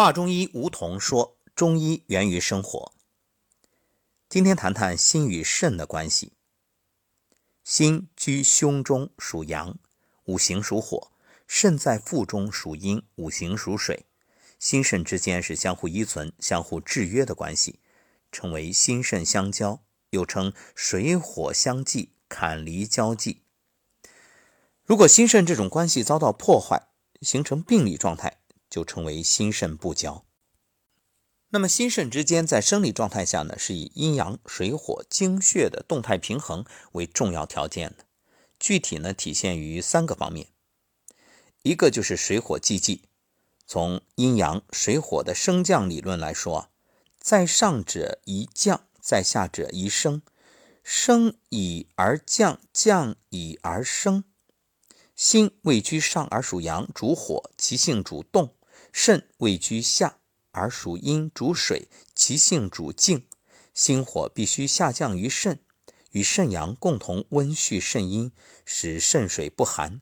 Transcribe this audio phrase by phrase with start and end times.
[0.00, 2.92] 华中医吴桐说：“中医源于生活。”
[4.30, 6.34] 今天谈谈心与肾的关系。
[7.64, 9.76] 心居胸中，属阳，
[10.26, 11.10] 五行属火；
[11.48, 14.06] 肾在腹中，属阴，五行属水。
[14.60, 17.80] 心肾之间是相互依存、相互制约的关系，
[18.30, 23.42] 称为心肾相交，又称水火相济、坎离交济。
[24.84, 26.86] 如果心肾这种关系遭到破坏，
[27.20, 28.37] 形成病理状态，
[28.68, 30.24] 就称为心肾不交。
[31.50, 38.04] 那么心肾之间在生理状态下呢，是以阴阳、水火、精血的动态平衡为重要条件的。
[38.60, 40.48] 具体呢，体现于三个方面，
[41.62, 43.04] 一个就是水火既济。
[43.66, 46.70] 从阴阳、水火的升降理论来说，
[47.18, 50.22] 在上者宜降，在下者宜升，
[50.82, 54.24] 升以而降，降以而升。
[55.14, 58.54] 心位居上而属阳，主火，其性主动；
[58.92, 60.18] 肾位居下
[60.50, 63.26] 而属阴，主水，其性主静。
[63.74, 65.60] 心火必须下降于肾，
[66.10, 68.32] 与肾阳共同温煦肾阴，
[68.64, 70.00] 使肾水不寒；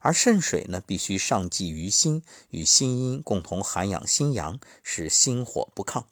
[0.00, 6.06] 而肾水呢，必须上济于心，与心阴共同涵养心阳，使心火不亢。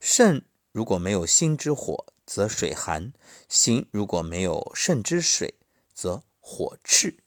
[0.00, 3.12] 肾如果没有心之火，则水寒；
[3.48, 5.54] 心如果没有肾之水，
[5.92, 7.18] 则火炽。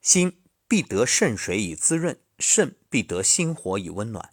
[0.00, 4.30] 心必得肾水以滋润，肾必得心火以温暖。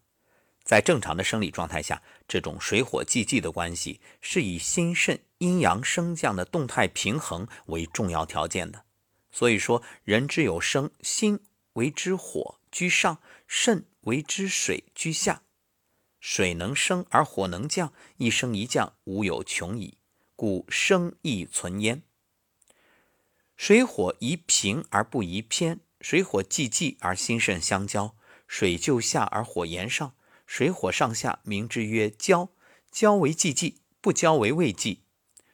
[0.63, 8.85] 在正常的生理状态下，这种水火既济的关系是以心肾阴阳升降的动态平衡为重要条件的。
[9.29, 11.41] 所以说，人之有生，心
[11.73, 15.41] 为之火居上，肾为之水居下。
[16.19, 19.97] 水能升而火能降，一升一降，无有穷矣。
[20.37, 22.01] 故生亦存焉。
[23.57, 30.13] 水火宜平而不宜偏，水火既济而心肾相交，水就下而火炎上，
[30.45, 32.49] 水火上下名之曰交。
[32.91, 35.05] 交为既济，不交为未济。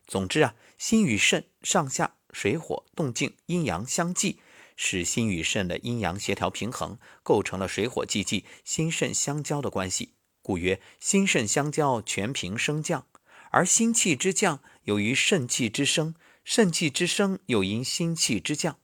[0.07, 4.41] 总之啊，心与肾上下水火动静阴阳相济，
[4.75, 13.05] 使心与肾的阴阳协调平衡，构成了水火既济、心肾相交的关系，故曰心肾相交，全凭升降。
[13.51, 16.15] 而心气之降，由于肾气之升。
[16.43, 18.79] 肾气之升，又因心气之降。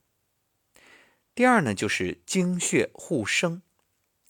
[1.35, 3.62] 第二呢，就是精血互生。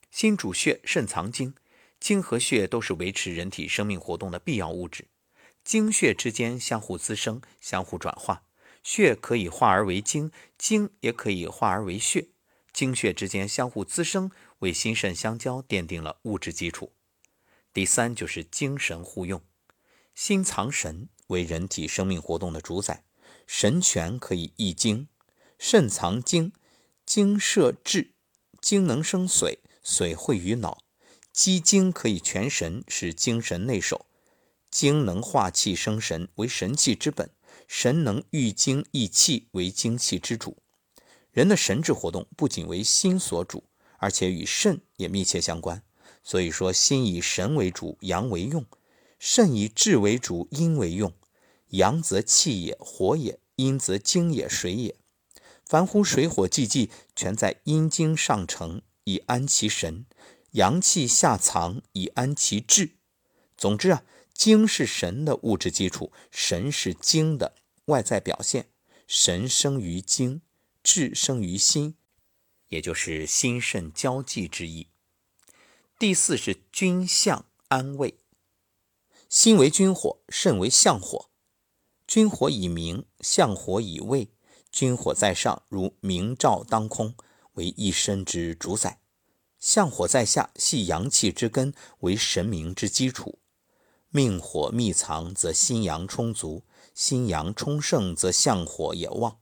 [0.10, 1.54] 心主血，肾藏精，
[2.00, 5.06] 精和血都是维持人体生命活动的必要物质。
[5.64, 8.42] 精血之间相互滋生，相互转化。
[8.82, 12.30] 血可以化而为精，精也可以化而为血。
[12.74, 16.92] 精血之间相互滋生，为心肾相交奠定了物质基础。
[17.72, 19.44] 第三就是精神互用。
[20.16, 23.04] 心藏神，为人体生命活动的主宰。
[23.46, 25.08] 神权可以益精，
[25.60, 26.52] 肾藏精，
[27.06, 28.12] 精摄志，
[28.60, 30.84] 精能生髓，髓汇于脑，
[31.32, 34.08] 积精可以全神，是精神内守。
[34.72, 37.28] 精能化气生神，为神气之本；
[37.68, 40.58] 神能育精益气，为精气之主。
[41.32, 43.64] 人的神志活动不仅为心所主，
[44.00, 45.84] 而且与肾也密切相关。
[46.24, 48.64] 所以说，心以神为主，阳为用；
[49.20, 51.14] 肾以志为主，阴为用。
[51.70, 54.96] 阳则气也，火也；阴则精也，水也。
[55.66, 60.06] 凡乎水火既济，全在阴经上承，以安其神；
[60.52, 62.92] 阳气下藏，以安其志。
[63.58, 67.56] 总之啊，精是神的物质基础，神是精的
[67.86, 68.68] 外在表现。
[69.08, 70.42] 神生于精，
[70.84, 71.96] 志生于心，
[72.70, 74.88] 也就是心肾交际之意。
[75.98, 78.20] 第四是君相安慰。
[79.30, 81.30] 心为君火，肾为相火。
[82.08, 84.30] 君火以明，相火以卫。
[84.76, 87.16] 君火在上，如明照当空，
[87.54, 88.98] 为一身之主宰；
[89.58, 93.40] 相火在下，系阳气之根，为神明之基础。
[94.10, 99.38] 命火密藏，则心阳充足；心阳充盛，则相火也旺。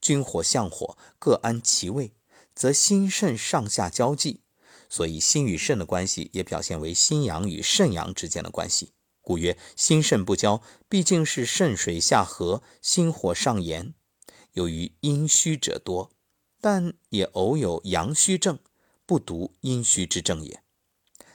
[0.00, 2.12] 君火、相火各安其位，
[2.54, 4.42] 则心肾上下交际。
[4.88, 8.92] 所以，心与肾的关系也表现为心阳与肾阳之间的关系。
[9.20, 13.94] 故曰：心肾不交，毕竟是肾水下合，心火上炎。
[14.54, 16.10] 由于阴虚者多，
[16.60, 18.58] 但也偶有阳虚症，
[19.06, 20.64] 不独阴虚之症也。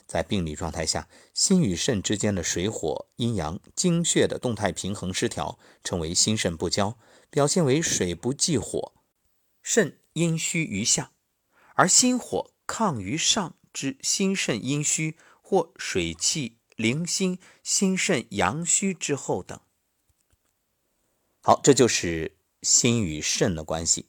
[0.06, 6.98] 在病理状态下，心与肾之间的水火阴阳精血的动态平衡失调，称为心肾不交，
[7.30, 8.94] 表现为水不济火，
[9.62, 11.12] 肾阴虚于下，
[11.76, 16.58] 而心火亢于上之心肾阴虚或水气。
[16.76, 19.60] 灵心、心肾阳虚之后等。
[21.42, 24.08] 好，这就是心与肾的关系。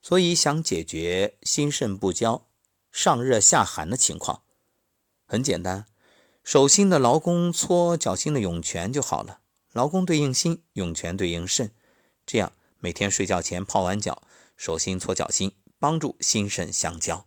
[0.00, 2.46] 所以，想解决心肾不交、
[2.92, 4.42] 上热下寒的情况，
[5.26, 5.86] 很简单，
[6.44, 9.40] 手心的劳宫搓脚心的涌泉就好了。
[9.72, 11.72] 劳宫对应心，涌泉对应肾，
[12.24, 14.22] 这样每天睡觉前泡完脚，
[14.56, 17.26] 手心搓脚心，帮助心肾相交。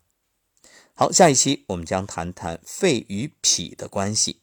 [0.93, 4.41] 好，下一期我们将谈谈肺与脾的关系。